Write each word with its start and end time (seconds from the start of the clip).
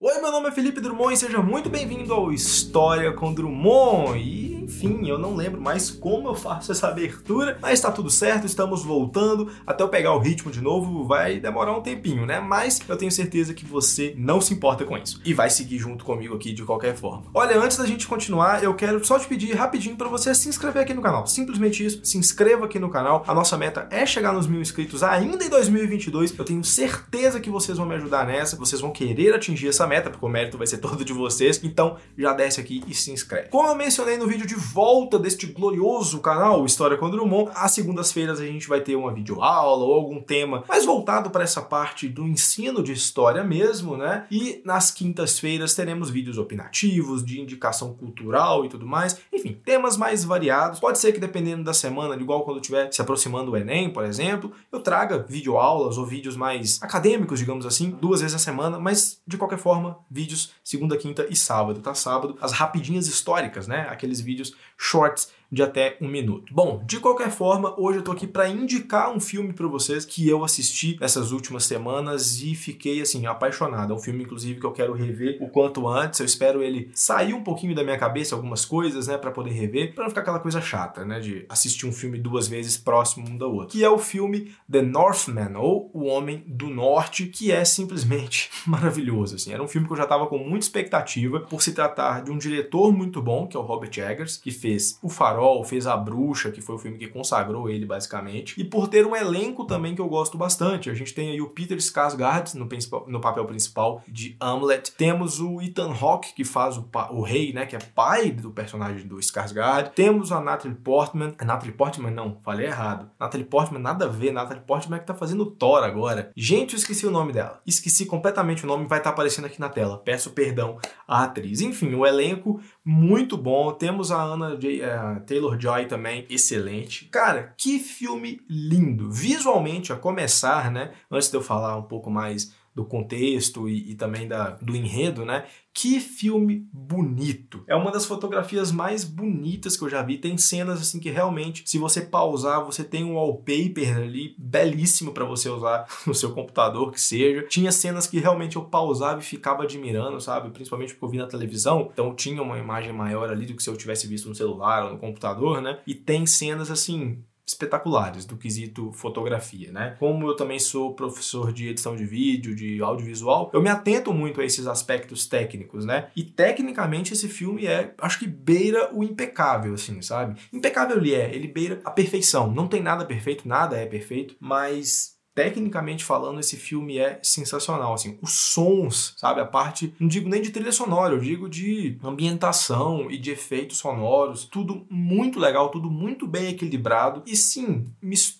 Oi, 0.00 0.20
meu 0.20 0.30
nome 0.30 0.48
é 0.48 0.52
Felipe 0.52 0.80
Drummond 0.80 1.12
e 1.12 1.16
seja 1.16 1.42
muito 1.42 1.68
bem-vindo 1.68 2.14
ao 2.14 2.32
História 2.32 3.12
com 3.12 3.34
Drummond. 3.34 4.16
E, 4.16 4.47
enfim, 4.68 5.08
eu 5.08 5.18
não 5.18 5.34
lembro 5.34 5.58
mais 5.58 5.90
como 5.90 6.28
eu 6.28 6.34
faço 6.34 6.70
essa 6.70 6.88
abertura, 6.88 7.56
mas 7.60 7.80
tá 7.80 7.90
tudo 7.90 8.10
certo, 8.10 8.44
estamos 8.44 8.84
voltando. 8.84 9.50
Até 9.66 9.82
eu 9.82 9.88
pegar 9.88 10.12
o 10.12 10.18
ritmo 10.18 10.52
de 10.52 10.60
novo 10.60 11.04
vai 11.04 11.40
demorar 11.40 11.72
um 11.72 11.80
tempinho, 11.80 12.26
né? 12.26 12.38
Mas 12.38 12.78
eu 12.86 12.96
tenho 12.96 13.10
certeza 13.10 13.54
que 13.54 13.64
você 13.64 14.14
não 14.18 14.42
se 14.42 14.52
importa 14.52 14.84
com 14.84 14.96
isso 14.98 15.22
e 15.24 15.32
vai 15.32 15.48
seguir 15.48 15.78
junto 15.78 16.04
comigo 16.04 16.34
aqui 16.34 16.52
de 16.52 16.64
qualquer 16.64 16.94
forma. 16.94 17.24
Olha, 17.32 17.58
antes 17.58 17.78
da 17.78 17.86
gente 17.86 18.06
continuar, 18.06 18.62
eu 18.62 18.74
quero 18.74 19.02
só 19.04 19.18
te 19.18 19.26
pedir 19.26 19.54
rapidinho 19.54 19.96
para 19.96 20.06
você 20.06 20.34
se 20.34 20.50
inscrever 20.50 20.82
aqui 20.82 20.92
no 20.92 21.00
canal. 21.00 21.26
Simplesmente 21.26 21.84
isso, 21.84 22.04
se 22.04 22.18
inscreva 22.18 22.66
aqui 22.66 22.78
no 22.78 22.90
canal. 22.90 23.24
A 23.26 23.32
nossa 23.32 23.56
meta 23.56 23.88
é 23.90 24.04
chegar 24.04 24.34
nos 24.34 24.46
mil 24.46 24.60
inscritos 24.60 25.02
ainda 25.02 25.42
em 25.42 25.48
2022. 25.48 26.38
Eu 26.38 26.44
tenho 26.44 26.62
certeza 26.62 27.40
que 27.40 27.48
vocês 27.48 27.78
vão 27.78 27.86
me 27.86 27.94
ajudar 27.94 28.26
nessa, 28.26 28.54
vocês 28.54 28.82
vão 28.82 28.90
querer 28.90 29.34
atingir 29.34 29.68
essa 29.68 29.86
meta, 29.86 30.10
porque 30.10 30.26
o 30.26 30.28
mérito 30.28 30.58
vai 30.58 30.66
ser 30.66 30.76
todo 30.78 31.02
de 31.02 31.14
vocês. 31.14 31.58
Então 31.64 31.96
já 32.18 32.34
desce 32.34 32.60
aqui 32.60 32.84
e 32.86 32.94
se 32.94 33.10
inscreve. 33.10 33.48
Como 33.48 33.66
eu 33.66 33.74
mencionei 33.74 34.18
no 34.18 34.26
vídeo 34.26 34.46
de 34.46 34.57
volta 34.58 35.18
deste 35.18 35.46
glorioso 35.46 36.20
canal 36.20 36.66
História 36.66 36.96
com 36.96 37.08
Drummond, 37.08 37.50
às 37.54 37.72
segundas-feiras 37.72 38.40
a 38.40 38.46
gente 38.46 38.68
vai 38.68 38.80
ter 38.80 38.96
uma 38.96 39.12
videoaula 39.12 39.84
ou 39.84 39.94
algum 39.94 40.20
tema 40.20 40.64
mais 40.68 40.84
voltado 40.84 41.30
para 41.30 41.44
essa 41.44 41.62
parte 41.62 42.08
do 42.08 42.26
ensino 42.26 42.82
de 42.82 42.92
história 42.92 43.42
mesmo, 43.44 43.96
né? 43.96 44.26
E 44.30 44.60
nas 44.64 44.90
quintas-feiras 44.90 45.74
teremos 45.74 46.10
vídeos 46.10 46.38
opinativos, 46.38 47.24
de 47.24 47.40
indicação 47.40 47.94
cultural 47.94 48.64
e 48.64 48.68
tudo 48.68 48.86
mais. 48.86 49.20
Enfim, 49.32 49.58
temas 49.64 49.96
mais 49.96 50.24
variados. 50.24 50.80
Pode 50.80 50.98
ser 50.98 51.12
que 51.12 51.20
dependendo 51.20 51.64
da 51.64 51.72
semana, 51.72 52.14
igual 52.16 52.44
quando 52.44 52.60
estiver 52.60 52.92
se 52.92 53.00
aproximando 53.00 53.52
o 53.52 53.56
Enem, 53.56 53.90
por 53.90 54.04
exemplo, 54.04 54.52
eu 54.72 54.80
traga 54.80 55.24
videoaulas 55.28 55.96
ou 55.96 56.04
vídeos 56.04 56.36
mais 56.36 56.82
acadêmicos, 56.82 57.38
digamos 57.38 57.64
assim, 57.64 57.90
duas 57.90 58.20
vezes 58.20 58.34
a 58.34 58.38
semana, 58.38 58.78
mas 58.78 59.20
de 59.26 59.36
qualquer 59.36 59.58
forma, 59.58 59.98
vídeos 60.10 60.52
segunda, 60.64 60.96
quinta 60.96 61.26
e 61.30 61.36
sábado, 61.36 61.80
tá? 61.80 61.94
Sábado, 61.94 62.36
as 62.40 62.52
rapidinhas 62.52 63.06
históricas, 63.06 63.66
né? 63.66 63.86
Aqueles 63.90 64.20
vídeos 64.20 64.47
shorts 64.76 65.28
de 65.50 65.62
até 65.62 65.96
um 66.00 66.08
minuto. 66.08 66.52
Bom, 66.52 66.82
de 66.86 67.00
qualquer 67.00 67.30
forma, 67.30 67.74
hoje 67.80 67.98
eu 67.98 68.04
tô 68.04 68.12
aqui 68.12 68.26
para 68.26 68.48
indicar 68.48 69.10
um 69.10 69.18
filme 69.18 69.52
para 69.52 69.66
vocês 69.66 70.04
que 70.04 70.28
eu 70.28 70.44
assisti 70.44 70.96
nessas 71.00 71.32
últimas 71.32 71.64
semanas 71.64 72.40
e 72.42 72.54
fiquei 72.54 73.00
assim 73.00 73.26
apaixonado. 73.26 73.92
É 73.92 73.96
um 73.96 73.98
filme 73.98 74.24
inclusive 74.24 74.60
que 74.60 74.66
eu 74.66 74.72
quero 74.72 74.92
rever 74.92 75.38
o 75.40 75.48
quanto 75.48 75.88
antes. 75.88 76.20
Eu 76.20 76.26
espero 76.26 76.62
ele 76.62 76.90
sair 76.94 77.32
um 77.32 77.42
pouquinho 77.42 77.74
da 77.74 77.82
minha 77.82 77.98
cabeça 77.98 78.34
algumas 78.34 78.64
coisas, 78.64 79.06
né, 79.06 79.16
para 79.16 79.30
poder 79.30 79.50
rever, 79.50 79.94
para 79.94 80.04
não 80.04 80.10
ficar 80.10 80.20
aquela 80.20 80.38
coisa 80.38 80.60
chata, 80.60 81.04
né, 81.04 81.18
de 81.18 81.46
assistir 81.48 81.86
um 81.86 81.92
filme 81.92 82.18
duas 82.18 82.46
vezes 82.46 82.76
próximo 82.76 83.28
um 83.28 83.36
da 83.36 83.46
outra. 83.46 83.68
Que 83.68 83.82
é 83.82 83.88
o 83.88 83.98
filme 83.98 84.52
The 84.70 84.82
Northman 84.82 85.56
ou 85.56 85.90
O 85.94 86.04
Homem 86.04 86.44
do 86.46 86.68
Norte, 86.68 87.26
que 87.26 87.50
é 87.50 87.64
simplesmente 87.64 88.50
maravilhoso, 88.66 89.36
assim. 89.36 89.52
Era 89.52 89.62
um 89.62 89.68
filme 89.68 89.86
que 89.86 89.92
eu 89.92 89.96
já 89.96 90.06
tava 90.06 90.26
com 90.26 90.38
muita 90.38 90.66
expectativa 90.66 91.40
por 91.40 91.62
se 91.62 91.72
tratar 91.72 92.22
de 92.22 92.30
um 92.30 92.36
diretor 92.36 92.92
muito 92.92 93.22
bom, 93.22 93.46
que 93.46 93.56
é 93.56 93.60
o 93.60 93.62
Robert 93.62 93.92
Eggers, 93.96 94.37
que 94.38 94.50
fez 94.50 94.98
O 95.02 95.08
Farol 95.08 95.64
fez 95.64 95.86
A 95.86 95.96
Bruxa, 95.96 96.50
que 96.50 96.60
foi 96.60 96.74
o 96.76 96.78
filme 96.78 96.98
que 96.98 97.08
consagrou 97.08 97.68
ele, 97.68 97.84
basicamente. 97.84 98.58
E 98.60 98.64
por 98.64 98.88
ter 98.88 99.06
um 99.06 99.14
elenco 99.14 99.64
também 99.64 99.94
que 99.94 100.00
eu 100.00 100.08
gosto 100.08 100.38
bastante. 100.38 100.90
A 100.90 100.94
gente 100.94 101.14
tem 101.14 101.30
aí 101.30 101.40
o 101.40 101.48
Peter 101.48 101.76
Skarsgård 101.78 102.54
no, 102.54 102.68
no 103.06 103.20
papel 103.20 103.44
principal 103.44 104.02
de 104.08 104.36
Hamlet. 104.40 104.92
Temos 104.92 105.40
o 105.40 105.60
Ethan 105.60 105.92
Hawke, 105.92 106.34
que 106.34 106.44
faz 106.44 106.76
o, 106.76 106.88
o 107.10 107.22
rei, 107.22 107.52
né, 107.52 107.66
que 107.66 107.76
é 107.76 107.78
pai 107.78 108.30
do 108.30 108.50
personagem 108.50 109.06
do 109.06 109.16
Skarsgård. 109.16 109.92
Temos 109.94 110.32
a 110.32 110.40
Natalie 110.40 110.76
Portman. 110.76 111.34
A 111.38 111.44
Natalie 111.44 111.74
Portman, 111.74 112.10
não, 112.10 112.38
falei 112.42 112.66
errado. 112.66 113.10
Natalie 113.18 113.46
Portman, 113.46 113.80
nada 113.80 114.06
a 114.06 114.08
ver. 114.08 114.32
Natalie 114.32 114.62
Portman 114.62 114.96
é 114.96 115.00
que 115.00 115.06
tá 115.06 115.14
fazendo 115.14 115.46
Thor 115.46 115.82
agora. 115.82 116.30
Gente, 116.36 116.74
eu 116.74 116.78
esqueci 116.78 117.06
o 117.06 117.10
nome 117.10 117.32
dela. 117.32 117.60
Esqueci 117.66 118.06
completamente 118.06 118.64
o 118.64 118.66
nome, 118.66 118.86
vai 118.86 118.98
estar 118.98 119.10
tá 119.10 119.14
aparecendo 119.14 119.46
aqui 119.46 119.60
na 119.60 119.68
tela. 119.68 119.98
Peço 119.98 120.30
perdão 120.30 120.78
à 121.06 121.24
atriz. 121.24 121.60
Enfim, 121.60 121.94
o 121.94 122.06
elenco 122.06 122.60
muito 122.84 123.36
bom. 123.36 123.72
Temos 123.72 124.10
a 124.10 124.17
Anna 124.22 124.56
J, 124.56 124.80
uh, 124.82 125.20
Taylor-Joy 125.26 125.86
também, 125.86 126.26
excelente. 126.28 127.06
Cara, 127.06 127.54
que 127.56 127.78
filme 127.78 128.40
lindo. 128.48 129.10
Visualmente, 129.10 129.92
a 129.92 129.96
começar, 129.96 130.70
né? 130.70 130.92
Antes 131.10 131.30
de 131.30 131.36
eu 131.36 131.42
falar 131.42 131.76
um 131.76 131.82
pouco 131.82 132.10
mais 132.10 132.52
do 132.78 132.84
contexto 132.84 133.68
e, 133.68 133.90
e, 133.90 133.94
também 133.96 134.28
da, 134.28 134.50
do 134.50 134.76
enredo, 134.76 135.24
né? 135.24 135.46
Que 135.74 135.98
filme 135.98 136.68
bonito! 136.72 137.64
É 137.66 137.74
uma 137.74 137.90
das 137.90 138.06
fotografias 138.06 138.70
mais 138.70 139.02
bonitas 139.04 139.76
que 139.76 139.82
eu 139.82 139.88
já 139.88 140.00
vi. 140.00 140.16
Tem 140.16 140.38
cenas 140.38 140.80
assim 140.80 141.00
que 141.00 141.10
realmente, 141.10 141.64
se 141.66 141.76
você 141.76 142.00
pausar, 142.00 142.64
você 142.64 142.84
tem 142.84 143.02
um 143.02 143.14
wallpaper 143.14 143.96
ali 143.96 144.36
belíssimo 144.38 145.12
para 145.12 145.24
você 145.24 145.48
usar 145.48 145.88
no 146.06 146.14
seu 146.14 146.30
computador, 146.32 146.92
que 146.92 147.00
seja. 147.00 147.42
Tinha 147.48 147.72
cenas 147.72 148.06
que 148.06 148.20
realmente 148.20 148.54
eu 148.54 148.64
pausava 148.64 149.20
e 149.20 149.24
ficava 149.24 149.64
admirando, 149.64 150.20
sabe? 150.20 150.50
Principalmente 150.50 150.92
porque 150.94 151.04
eu 151.04 151.10
vi 151.10 151.18
na 151.18 151.26
televisão, 151.26 151.90
então 151.92 152.14
tinha 152.14 152.40
uma 152.40 152.58
imagem 152.58 152.92
maior 152.92 153.28
ali 153.28 153.44
do 153.44 153.54
que 153.54 153.62
se 153.62 153.68
eu 153.68 153.76
tivesse 153.76 154.06
visto 154.06 154.28
no 154.28 154.36
celular 154.36 154.84
ou 154.84 154.92
no 154.92 154.98
computador, 154.98 155.60
né? 155.60 155.80
E 155.84 155.96
tem 155.96 156.26
cenas 156.26 156.70
assim 156.70 157.24
espetaculares 157.48 158.26
do 158.26 158.36
quesito 158.36 158.92
fotografia, 158.92 159.72
né? 159.72 159.96
Como 159.98 160.28
eu 160.28 160.36
também 160.36 160.58
sou 160.58 160.94
professor 160.94 161.52
de 161.52 161.68
edição 161.68 161.96
de 161.96 162.04
vídeo, 162.04 162.54
de 162.54 162.82
audiovisual, 162.82 163.50
eu 163.54 163.62
me 163.62 163.70
atento 163.70 164.12
muito 164.12 164.40
a 164.40 164.44
esses 164.44 164.66
aspectos 164.66 165.26
técnicos, 165.26 165.84
né? 165.84 166.10
E 166.14 166.22
tecnicamente 166.22 167.14
esse 167.14 167.28
filme 167.28 167.66
é, 167.66 167.94
acho 167.98 168.18
que 168.18 168.26
beira 168.26 168.94
o 168.94 169.02
impecável, 169.02 169.74
assim, 169.74 170.02
sabe? 170.02 170.38
Impecável 170.52 170.98
ele 170.98 171.14
é, 171.14 171.34
ele 171.34 171.48
beira 171.48 171.80
a 171.84 171.90
perfeição. 171.90 172.52
Não 172.52 172.68
tem 172.68 172.82
nada 172.82 173.04
perfeito, 173.04 173.48
nada 173.48 173.76
é 173.76 173.86
perfeito, 173.86 174.36
mas 174.38 175.17
tecnicamente 175.38 176.04
falando, 176.04 176.40
esse 176.40 176.56
filme 176.56 176.98
é 176.98 177.20
sensacional. 177.22 177.94
Assim, 177.94 178.18
os 178.20 178.32
sons, 178.32 179.14
sabe? 179.16 179.40
A 179.40 179.44
parte, 179.44 179.94
não 180.00 180.08
digo 180.08 180.28
nem 180.28 180.42
de 180.42 180.50
trilha 180.50 180.72
sonora, 180.72 181.14
eu 181.14 181.20
digo 181.20 181.48
de 181.48 181.96
ambientação 182.02 183.08
e 183.08 183.16
de 183.16 183.30
efeitos 183.30 183.78
sonoros, 183.78 184.44
tudo 184.44 184.84
muito 184.90 185.38
legal, 185.38 185.68
tudo 185.68 185.88
muito 185.88 186.26
bem 186.26 186.48
equilibrado. 186.48 187.22
E 187.24 187.36
sim, 187.36 187.86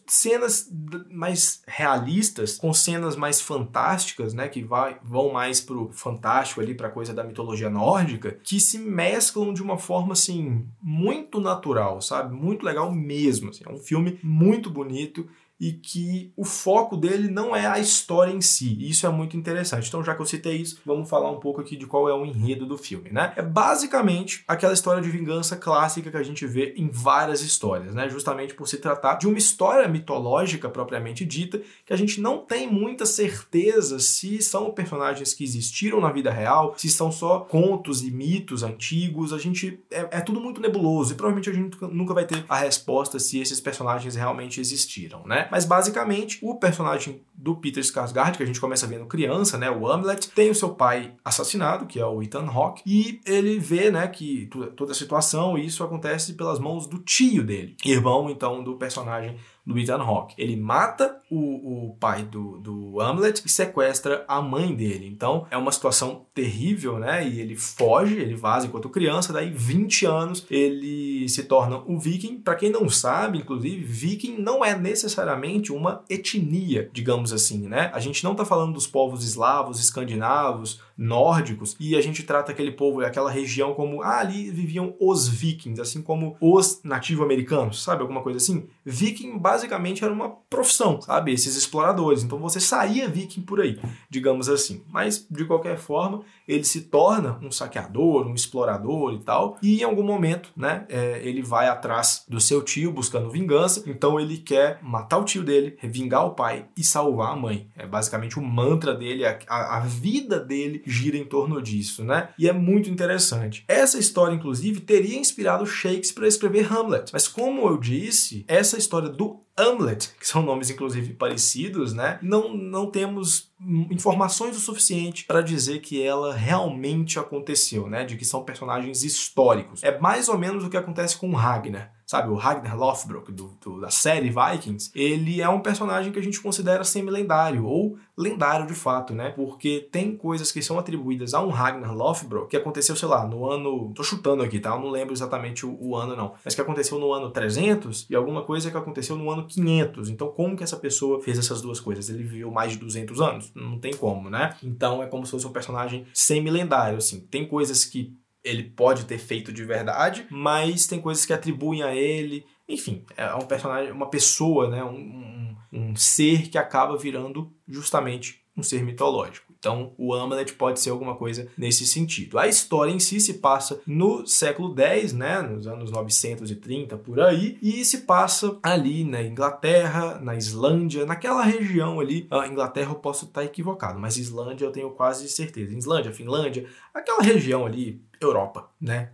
cenas 0.08 0.68
mais 1.08 1.62
realistas, 1.68 2.58
com 2.58 2.74
cenas 2.74 3.14
mais 3.14 3.40
fantásticas, 3.40 4.34
né? 4.34 4.48
Que 4.48 4.64
vai, 4.64 4.98
vão 5.00 5.32
mais 5.32 5.60
pro 5.60 5.90
fantástico 5.92 6.60
ali, 6.60 6.74
pra 6.74 6.90
coisa 6.90 7.14
da 7.14 7.22
mitologia 7.22 7.70
nórdica, 7.70 8.36
que 8.42 8.58
se 8.58 8.76
mesclam 8.76 9.54
de 9.54 9.62
uma 9.62 9.78
forma 9.78 10.14
assim, 10.14 10.66
muito 10.82 11.40
natural, 11.40 12.02
sabe? 12.02 12.34
Muito 12.34 12.66
legal 12.66 12.90
mesmo. 12.90 13.50
Assim. 13.50 13.62
É 13.64 13.70
um 13.70 13.78
filme 13.78 14.18
muito 14.20 14.68
bonito 14.68 15.28
e 15.60 15.72
que 15.72 16.32
o 16.36 16.44
foco 16.44 16.96
dele 16.96 17.28
não 17.28 17.54
é 17.54 17.66
a 17.66 17.78
história 17.78 18.32
em 18.32 18.40
si. 18.40 18.76
E 18.78 18.90
isso 18.90 19.06
é 19.06 19.10
muito 19.10 19.36
interessante. 19.36 19.88
Então, 19.88 20.04
já 20.04 20.14
que 20.14 20.22
eu 20.22 20.26
citei 20.26 20.56
isso, 20.56 20.80
vamos 20.86 21.08
falar 21.08 21.30
um 21.30 21.40
pouco 21.40 21.60
aqui 21.60 21.76
de 21.76 21.86
qual 21.86 22.08
é 22.08 22.14
o 22.14 22.24
enredo 22.24 22.64
do 22.64 22.78
filme, 22.78 23.10
né? 23.10 23.32
É 23.36 23.42
basicamente 23.42 24.44
aquela 24.46 24.72
história 24.72 25.02
de 25.02 25.10
vingança 25.10 25.56
clássica 25.56 26.10
que 26.10 26.16
a 26.16 26.22
gente 26.22 26.46
vê 26.46 26.74
em 26.76 26.88
várias 26.88 27.42
histórias, 27.42 27.94
né? 27.94 28.08
Justamente 28.08 28.54
por 28.54 28.68
se 28.68 28.76
tratar 28.76 29.16
de 29.16 29.26
uma 29.26 29.38
história 29.38 29.88
mitológica 29.88 30.68
propriamente 30.68 31.24
dita, 31.24 31.60
que 31.84 31.92
a 31.92 31.96
gente 31.96 32.20
não 32.20 32.38
tem 32.38 32.70
muita 32.70 33.04
certeza 33.04 33.98
se 33.98 34.40
são 34.40 34.70
personagens 34.70 35.34
que 35.34 35.42
existiram 35.42 36.00
na 36.00 36.12
vida 36.12 36.30
real, 36.30 36.74
se 36.76 36.88
são 36.88 37.10
só 37.10 37.40
contos 37.40 38.02
e 38.02 38.10
mitos 38.10 38.62
antigos. 38.62 39.32
A 39.32 39.38
gente 39.38 39.80
é, 39.90 40.18
é 40.18 40.20
tudo 40.20 40.40
muito 40.40 40.60
nebuloso 40.60 41.12
e 41.12 41.16
provavelmente 41.16 41.50
a 41.50 41.52
gente 41.52 41.76
nunca 41.92 42.14
vai 42.14 42.24
ter 42.24 42.44
a 42.48 42.58
resposta 42.58 43.18
se 43.18 43.40
esses 43.40 43.60
personagens 43.60 44.14
realmente 44.14 44.60
existiram, 44.60 45.26
né? 45.26 45.47
Mas 45.50 45.64
basicamente, 45.64 46.38
o 46.42 46.54
personagem 46.54 47.22
do 47.34 47.54
Peter 47.54 47.82
Skarsgård, 47.82 48.36
que 48.36 48.42
a 48.42 48.46
gente 48.46 48.60
começa 48.60 48.86
vendo 48.86 49.06
criança, 49.06 49.56
né, 49.56 49.70
o 49.70 49.86
Hamlet, 49.86 50.28
tem 50.30 50.50
o 50.50 50.54
seu 50.54 50.70
pai 50.70 51.12
assassinado, 51.24 51.86
que 51.86 52.00
é 52.00 52.04
o 52.04 52.22
Ethan 52.22 52.46
Hawke, 52.46 52.82
e 52.84 53.20
ele 53.24 53.58
vê, 53.58 53.90
né, 53.90 54.06
que 54.08 54.48
toda 54.76 54.92
a 54.92 54.94
situação, 54.94 55.56
isso 55.56 55.84
acontece 55.84 56.34
pelas 56.34 56.58
mãos 56.58 56.86
do 56.86 56.98
tio 56.98 57.44
dele, 57.44 57.76
irmão 57.84 58.28
então 58.28 58.62
do 58.62 58.74
personagem 58.74 59.36
do 59.68 59.78
Ethan 59.78 60.02
Hawke. 60.02 60.34
Ele 60.38 60.56
mata 60.56 61.20
o, 61.30 61.88
o 61.88 61.96
pai 61.96 62.22
do, 62.22 62.58
do 62.58 63.00
Hamlet 63.00 63.42
e 63.44 63.48
sequestra 63.50 64.24
a 64.26 64.40
mãe 64.40 64.74
dele. 64.74 65.06
Então 65.06 65.46
é 65.50 65.58
uma 65.58 65.70
situação 65.70 66.24
terrível, 66.34 66.98
né? 66.98 67.28
E 67.28 67.38
ele 67.38 67.54
foge, 67.54 68.16
ele 68.16 68.34
vaza 68.34 68.66
enquanto 68.66 68.88
criança, 68.88 69.32
daí 69.32 69.50
20 69.50 70.06
anos 70.06 70.46
ele 70.50 71.28
se 71.28 71.44
torna 71.44 71.82
um 71.86 71.98
viking. 71.98 72.38
Para 72.38 72.54
quem 72.54 72.70
não 72.70 72.88
sabe, 72.88 73.38
inclusive, 73.38 73.84
viking 73.84 74.38
não 74.38 74.64
é 74.64 74.76
necessariamente 74.76 75.70
uma 75.70 76.02
etnia, 76.08 76.88
digamos 76.92 77.32
assim, 77.32 77.68
né? 77.68 77.90
A 77.92 78.00
gente 78.00 78.24
não 78.24 78.34
tá 78.34 78.46
falando 78.46 78.72
dos 78.72 78.86
povos 78.86 79.22
eslavos, 79.22 79.78
escandinavos, 79.78 80.80
nórdicos, 80.96 81.76
e 81.78 81.94
a 81.94 82.00
gente 82.00 82.22
trata 82.22 82.52
aquele 82.52 82.72
povo, 82.72 83.02
aquela 83.02 83.30
região 83.30 83.74
como, 83.74 84.02
ah, 84.02 84.18
ali 84.18 84.50
viviam 84.50 84.94
os 84.98 85.28
vikings, 85.28 85.80
assim 85.80 86.02
como 86.02 86.36
os 86.40 86.80
nativo-americanos, 86.82 87.82
sabe? 87.82 88.00
Alguma 88.00 88.22
coisa 88.22 88.38
assim. 88.38 88.66
Viking 88.84 89.38
basicamente 89.38 89.57
era 89.64 90.12
uma 90.12 90.30
profissão, 90.48 91.00
sabe? 91.00 91.32
Esses 91.32 91.56
exploradores. 91.56 92.22
Então 92.22 92.38
você 92.38 92.60
saía 92.60 93.08
viking 93.08 93.42
por 93.42 93.60
aí, 93.60 93.78
digamos 94.08 94.48
assim. 94.48 94.82
Mas, 94.88 95.26
de 95.30 95.44
qualquer 95.44 95.78
forma, 95.78 96.22
ele 96.46 96.64
se 96.64 96.82
torna 96.82 97.38
um 97.42 97.50
saqueador, 97.50 98.26
um 98.26 98.34
explorador 98.34 99.12
e 99.12 99.18
tal, 99.20 99.58
e 99.62 99.80
em 99.80 99.84
algum 99.84 100.02
momento, 100.02 100.50
né, 100.56 100.86
é, 100.88 101.20
ele 101.22 101.42
vai 101.42 101.68
atrás 101.68 102.24
do 102.28 102.40
seu 102.40 102.62
tio 102.62 102.92
buscando 102.92 103.30
vingança, 103.30 103.82
então 103.86 104.18
ele 104.18 104.38
quer 104.38 104.78
matar 104.82 105.18
o 105.18 105.24
tio 105.24 105.42
dele, 105.42 105.76
vingar 105.82 106.24
o 106.26 106.30
pai 106.30 106.66
e 106.76 106.84
salvar 106.84 107.08
salvar 107.08 107.32
a 107.32 107.36
mãe. 107.36 107.68
É 107.76 107.86
basicamente 107.86 108.38
o 108.38 108.42
mantra 108.42 108.94
dele, 108.94 109.24
a, 109.24 109.38
a 109.48 109.80
vida 109.80 110.38
dele 110.38 110.82
gira 110.86 111.16
em 111.16 111.24
torno 111.24 111.60
disso, 111.62 112.04
né? 112.04 112.28
E 112.38 112.48
é 112.48 112.52
muito 112.52 112.90
interessante. 112.90 113.64
Essa 113.66 113.98
história, 113.98 114.34
inclusive, 114.34 114.80
teria 114.80 115.18
inspirado 115.18 115.66
Shakespeare 115.66 116.24
a 116.24 116.28
escrever 116.28 116.72
Hamlet. 116.72 117.10
Mas 117.12 117.26
como 117.26 117.66
eu 117.68 117.78
disse, 117.78 118.44
essa 118.46 118.76
história 118.76 119.08
do 119.08 119.40
Hamlet, 119.58 120.14
que 120.18 120.26
são 120.26 120.42
nomes 120.42 120.70
inclusive 120.70 121.14
parecidos, 121.14 121.92
né? 121.92 122.18
Não, 122.22 122.54
não 122.54 122.90
temos 122.90 123.50
informações 123.90 124.56
o 124.56 124.60
suficiente 124.60 125.24
para 125.24 125.40
dizer 125.40 125.80
que 125.80 126.02
ela 126.02 126.34
realmente 126.34 127.18
aconteceu, 127.18 127.88
né? 127.88 128.04
De 128.04 128.16
que 128.16 128.24
são 128.24 128.44
personagens 128.44 129.02
históricos. 129.02 129.82
É 129.82 129.98
mais 129.98 130.28
ou 130.28 130.38
menos 130.38 130.64
o 130.64 130.70
que 130.70 130.76
acontece 130.76 131.16
com 131.16 131.32
Ragnar 131.32 131.97
sabe, 132.08 132.30
o 132.30 132.34
Ragnar 132.34 132.74
Lothbrok 132.74 133.30
do, 133.30 133.54
do, 133.62 133.78
da 133.82 133.90
série 133.90 134.30
Vikings, 134.30 134.90
ele 134.94 135.42
é 135.42 135.48
um 135.48 135.60
personagem 135.60 136.10
que 136.10 136.18
a 136.18 136.22
gente 136.22 136.40
considera 136.40 136.82
semi-lendário, 136.82 137.66
ou 137.66 137.98
lendário 138.16 138.66
de 138.66 138.72
fato, 138.72 139.12
né? 139.12 139.28
Porque 139.28 139.86
tem 139.92 140.16
coisas 140.16 140.50
que 140.50 140.62
são 140.62 140.78
atribuídas 140.78 141.34
a 141.34 141.42
um 141.42 141.50
Ragnar 141.50 141.94
Lothbrok 141.94 142.48
que 142.48 142.56
aconteceu, 142.56 142.96
sei 142.96 143.06
lá, 143.06 143.26
no 143.26 143.46
ano. 143.46 143.92
tô 143.94 144.02
chutando 144.02 144.42
aqui, 144.42 144.58
tá? 144.58 144.70
Eu 144.70 144.80
não 144.80 144.88
lembro 144.88 145.12
exatamente 145.12 145.66
o, 145.66 145.76
o 145.78 145.94
ano, 145.94 146.16
não. 146.16 146.32
Mas 146.42 146.54
que 146.54 146.62
aconteceu 146.62 146.98
no 146.98 147.12
ano 147.12 147.30
300 147.30 148.06
e 148.08 148.16
alguma 148.16 148.42
coisa 148.42 148.70
que 148.70 148.76
aconteceu 148.78 149.14
no 149.14 149.30
ano 149.30 149.46
500. 149.46 150.08
Então, 150.08 150.28
como 150.28 150.56
que 150.56 150.64
essa 150.64 150.78
pessoa 150.78 151.20
fez 151.20 151.38
essas 151.38 151.60
duas 151.60 151.78
coisas? 151.78 152.08
Ele 152.08 152.22
viveu 152.22 152.50
mais 152.50 152.72
de 152.72 152.78
200 152.78 153.20
anos? 153.20 153.52
Não 153.54 153.78
tem 153.78 153.92
como, 153.92 154.30
né? 154.30 154.56
Então, 154.62 155.02
é 155.02 155.06
como 155.06 155.26
se 155.26 155.32
fosse 155.32 155.46
um 155.46 155.52
personagem 155.52 156.06
semi-lendário, 156.14 156.96
assim. 156.96 157.20
Tem 157.20 157.46
coisas 157.46 157.84
que 157.84 158.16
ele 158.48 158.62
pode 158.62 159.04
ter 159.04 159.18
feito 159.18 159.52
de 159.52 159.64
verdade, 159.64 160.26
mas 160.30 160.86
tem 160.86 161.00
coisas 161.00 161.24
que 161.24 161.32
atribuem 161.32 161.82
a 161.82 161.94
ele. 161.94 162.46
Enfim, 162.68 163.04
é 163.16 163.34
um 163.34 163.46
personagem, 163.46 163.92
uma 163.92 164.08
pessoa, 164.08 164.68
né? 164.68 164.82
um, 164.82 164.96
um, 164.96 165.56
um 165.72 165.96
ser 165.96 166.48
que 166.48 166.58
acaba 166.58 166.96
virando 166.96 167.52
justamente 167.66 168.42
um 168.56 168.62
ser 168.62 168.82
mitológico. 168.82 169.48
Então, 169.58 169.92
o 169.98 170.14
Hamlet 170.14 170.52
pode 170.54 170.78
ser 170.78 170.90
alguma 170.90 171.16
coisa 171.16 171.48
nesse 171.56 171.84
sentido. 171.84 172.38
A 172.38 172.46
história 172.46 172.92
em 172.92 173.00
si 173.00 173.20
se 173.20 173.34
passa 173.34 173.80
no 173.84 174.24
século 174.24 174.72
X, 174.78 175.12
né, 175.12 175.42
nos 175.42 175.66
anos 175.66 175.90
930 175.90 176.96
por 176.98 177.20
aí, 177.20 177.58
e 177.60 177.84
se 177.84 177.98
passa 177.98 178.56
ali 178.62 179.02
na 179.02 179.20
Inglaterra, 179.20 180.20
na 180.20 180.36
Islândia, 180.36 181.04
naquela 181.04 181.42
região 181.42 181.98
ali. 181.98 182.26
A 182.30 182.46
Inglaterra 182.46 182.92
eu 182.92 182.96
posso 182.96 183.24
estar 183.24 183.44
equivocado, 183.44 183.98
mas 183.98 184.16
Islândia 184.16 184.64
eu 184.64 184.72
tenho 184.72 184.90
quase 184.90 185.28
certeza. 185.28 185.76
Islândia, 185.76 186.12
Finlândia, 186.12 186.66
aquela 186.94 187.20
região 187.20 187.66
ali 187.66 188.00
Europa, 188.20 188.70
né? 188.80 189.10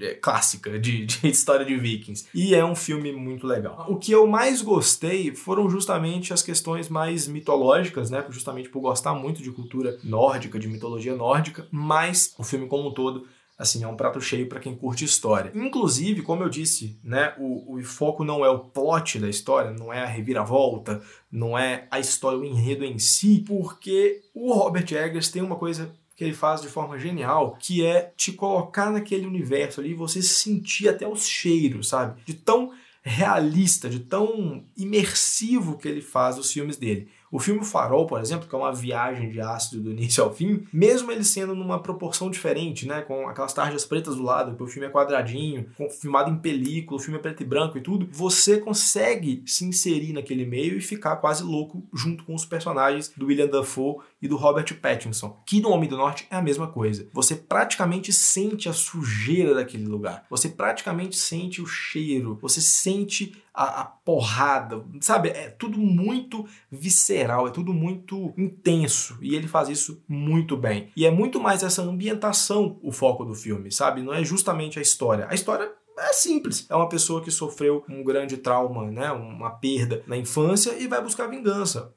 É, 0.00 0.14
clássica 0.14 0.78
de, 0.78 1.04
de, 1.06 1.28
história 1.28 1.64
de 1.64 1.76
vikings. 1.76 2.26
E 2.34 2.54
é 2.54 2.64
um 2.64 2.74
filme 2.74 3.12
muito 3.12 3.46
legal. 3.46 3.86
O 3.88 3.96
que 3.96 4.12
eu 4.12 4.26
mais 4.26 4.62
gostei 4.62 5.34
foram 5.34 5.68
justamente 5.68 6.32
as 6.32 6.42
questões 6.42 6.88
mais 6.88 7.28
mitológicas, 7.28 8.10
né? 8.10 8.24
Justamente 8.30 8.68
por 8.68 8.80
gostar 8.80 9.14
muito 9.14 9.42
de 9.42 9.50
cultura 9.50 9.98
nórdica, 10.02 10.58
de 10.58 10.68
mitologia 10.68 11.14
nórdica, 11.14 11.66
mas 11.70 12.34
o 12.38 12.44
filme 12.44 12.66
como 12.66 12.88
um 12.88 12.92
todo 12.92 13.26
assim, 13.58 13.82
é 13.82 13.88
um 13.88 13.96
prato 13.96 14.20
cheio 14.20 14.48
para 14.48 14.60
quem 14.60 14.76
curte 14.76 15.04
história. 15.04 15.50
Inclusive, 15.52 16.22
como 16.22 16.44
eu 16.44 16.48
disse, 16.48 16.98
né, 17.02 17.34
o, 17.38 17.76
o 17.76 17.82
foco 17.82 18.22
não 18.22 18.44
é 18.44 18.48
o 18.48 18.60
plot 18.60 19.18
da 19.18 19.28
história, 19.28 19.72
não 19.72 19.92
é 19.92 20.00
a 20.00 20.06
reviravolta, 20.06 21.02
não 21.30 21.58
é 21.58 21.88
a 21.90 21.98
história, 21.98 22.38
o 22.38 22.44
enredo 22.44 22.84
em 22.84 23.00
si, 23.00 23.44
porque 23.44 24.22
o 24.32 24.52
Robert 24.52 24.86
Eggers 24.92 25.28
tem 25.28 25.42
uma 25.42 25.56
coisa 25.56 25.92
que 26.18 26.24
ele 26.24 26.34
faz 26.34 26.60
de 26.60 26.66
forma 26.66 26.98
genial, 26.98 27.56
que 27.60 27.86
é 27.86 28.12
te 28.16 28.32
colocar 28.32 28.90
naquele 28.90 29.24
universo 29.24 29.80
ali 29.80 29.90
e 29.90 29.94
você 29.94 30.20
sentir 30.20 30.88
até 30.88 31.06
os 31.06 31.24
cheiros, 31.24 31.88
sabe? 31.88 32.20
De 32.26 32.34
tão 32.34 32.72
realista, 33.00 33.88
de 33.88 34.00
tão 34.00 34.64
imersivo 34.76 35.78
que 35.78 35.86
ele 35.86 36.02
faz 36.02 36.36
os 36.36 36.52
filmes 36.52 36.76
dele. 36.76 37.08
O 37.30 37.38
filme 37.38 37.62
Farol, 37.62 38.06
por 38.06 38.20
exemplo, 38.20 38.48
que 38.48 38.54
é 38.54 38.58
uma 38.58 38.72
viagem 38.72 39.30
de 39.30 39.40
ácido 39.40 39.82
do 39.82 39.90
início 39.90 40.24
ao 40.24 40.32
fim, 40.32 40.66
mesmo 40.72 41.12
ele 41.12 41.22
sendo 41.22 41.54
numa 41.54 41.82
proporção 41.82 42.30
diferente, 42.30 42.86
né, 42.86 43.02
com 43.02 43.28
aquelas 43.28 43.52
tarjas 43.52 43.84
pretas 43.84 44.16
do 44.16 44.22
lado, 44.22 44.52
porque 44.52 44.64
o 44.64 44.66
filme 44.66 44.88
é 44.88 44.90
quadradinho, 44.90 45.66
filmado 46.00 46.30
em 46.30 46.38
película, 46.38 46.98
o 46.98 47.02
filme 47.02 47.18
é 47.18 47.22
preto 47.22 47.42
e 47.42 47.46
branco 47.46 47.76
e 47.76 47.82
tudo, 47.82 48.08
você 48.10 48.58
consegue 48.58 49.42
se 49.46 49.64
inserir 49.64 50.14
naquele 50.14 50.46
meio 50.46 50.76
e 50.76 50.80
ficar 50.80 51.16
quase 51.16 51.42
louco 51.42 51.86
junto 51.92 52.24
com 52.24 52.34
os 52.34 52.46
personagens 52.46 53.12
do 53.14 53.26
William 53.26 53.48
Dafoe 53.48 53.96
e 54.20 54.28
do 54.28 54.36
Robert 54.36 54.74
Pattinson. 54.80 55.40
Que 55.46 55.60
no 55.60 55.70
Homem 55.70 55.88
do 55.88 55.96
Norte 55.96 56.26
é 56.30 56.36
a 56.36 56.42
mesma 56.42 56.66
coisa. 56.66 57.08
Você 57.12 57.36
praticamente 57.36 58.12
sente 58.12 58.68
a 58.68 58.72
sujeira 58.72 59.54
daquele 59.54 59.86
lugar. 59.86 60.26
Você 60.28 60.48
praticamente 60.48 61.16
sente 61.16 61.62
o 61.62 61.66
cheiro. 61.66 62.38
Você 62.42 62.60
sente 62.60 63.36
a, 63.54 63.80
a, 63.80 63.84
porrada, 63.84 64.84
sabe? 65.00 65.30
É 65.30 65.48
tudo 65.50 65.78
muito 65.78 66.46
visceral, 66.70 67.48
é 67.48 67.50
tudo 67.50 67.72
muito 67.72 68.32
intenso. 68.36 69.18
E 69.20 69.34
ele 69.34 69.48
faz 69.48 69.68
isso 69.68 70.02
muito 70.08 70.56
bem. 70.56 70.90
E 70.96 71.04
é 71.04 71.10
muito 71.10 71.40
mais 71.40 71.62
essa 71.62 71.82
ambientação 71.82 72.78
o 72.82 72.92
foco 72.92 73.24
do 73.24 73.34
filme, 73.34 73.72
sabe? 73.72 74.02
Não 74.02 74.14
é 74.14 74.24
justamente 74.24 74.78
a 74.78 74.82
história. 74.82 75.26
A 75.28 75.34
história 75.34 75.72
é 75.98 76.12
simples. 76.12 76.66
É 76.68 76.74
uma 76.74 76.88
pessoa 76.88 77.22
que 77.22 77.30
sofreu 77.30 77.84
um 77.88 78.02
grande 78.02 78.36
trauma, 78.36 78.90
né, 78.90 79.10
uma 79.12 79.50
perda 79.50 80.02
na 80.06 80.16
infância 80.16 80.78
e 80.78 80.86
vai 80.86 81.02
buscar 81.02 81.26
vingança. 81.26 81.94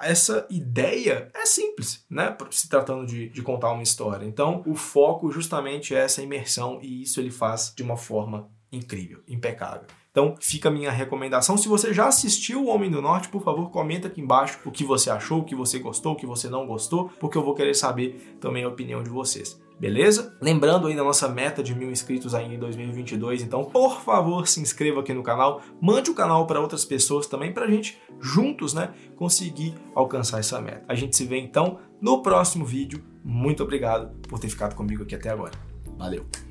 Essa 0.00 0.46
ideia 0.50 1.30
é 1.34 1.44
simples, 1.44 2.04
né, 2.08 2.36
se 2.50 2.68
tratando 2.68 3.06
de, 3.06 3.28
de 3.28 3.42
contar 3.42 3.72
uma 3.72 3.82
história. 3.82 4.24
Então, 4.24 4.62
o 4.66 4.74
foco 4.74 5.30
justamente 5.30 5.94
é 5.94 5.98
essa 5.98 6.22
imersão 6.22 6.80
e 6.82 7.02
isso 7.02 7.20
ele 7.20 7.30
faz 7.30 7.72
de 7.74 7.82
uma 7.82 7.96
forma 7.96 8.50
incrível, 8.72 9.20
impecável. 9.28 9.86
Então 10.10 10.34
fica 10.40 10.68
a 10.68 10.72
minha 10.72 10.90
recomendação. 10.90 11.56
Se 11.56 11.68
você 11.68 11.94
já 11.94 12.08
assistiu 12.08 12.64
O 12.64 12.68
Homem 12.68 12.90
do 12.90 13.00
Norte, 13.00 13.28
por 13.28 13.42
favor, 13.42 13.70
comenta 13.70 14.08
aqui 14.08 14.20
embaixo 14.20 14.58
o 14.64 14.70
que 14.70 14.84
você 14.84 15.08
achou, 15.08 15.40
o 15.40 15.44
que 15.44 15.54
você 15.54 15.78
gostou, 15.78 16.12
o 16.12 16.16
que 16.16 16.26
você 16.26 16.48
não 16.48 16.66
gostou, 16.66 17.08
porque 17.20 17.38
eu 17.38 17.44
vou 17.44 17.54
querer 17.54 17.74
saber 17.74 18.36
também 18.40 18.64
a 18.64 18.68
opinião 18.68 19.02
de 19.02 19.10
vocês. 19.10 19.60
Beleza? 19.78 20.36
Lembrando 20.42 20.88
aí 20.88 20.96
da 20.96 21.02
nossa 21.02 21.26
meta 21.26 21.62
de 21.62 21.74
mil 21.74 21.90
inscritos 21.90 22.34
ainda 22.34 22.54
em 22.54 22.58
2022, 22.58 23.42
então 23.42 23.64
por 23.64 24.02
favor 24.02 24.46
se 24.46 24.60
inscreva 24.60 25.00
aqui 25.00 25.14
no 25.14 25.22
canal, 25.22 25.62
mande 25.80 26.10
o 26.10 26.14
canal 26.14 26.46
para 26.46 26.60
outras 26.60 26.84
pessoas 26.84 27.26
também 27.26 27.50
para 27.50 27.64
a 27.64 27.70
gente 27.70 27.98
juntos, 28.20 28.74
né, 28.74 28.92
conseguir 29.16 29.74
alcançar 29.94 30.38
essa 30.38 30.60
meta. 30.60 30.84
A 30.86 30.94
gente 30.94 31.16
se 31.16 31.24
vê 31.24 31.38
então 31.38 31.78
no 31.98 32.20
próximo 32.20 32.62
vídeo. 32.62 33.02
Muito 33.24 33.62
obrigado 33.62 34.14
por 34.28 34.38
ter 34.38 34.50
ficado 34.50 34.74
comigo 34.74 35.04
aqui 35.04 35.14
até 35.14 35.30
agora. 35.30 35.52
Valeu! 35.96 36.49